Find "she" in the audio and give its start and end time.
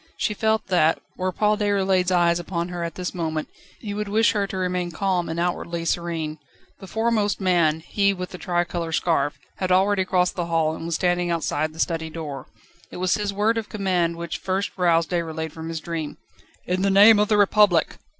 0.17-0.33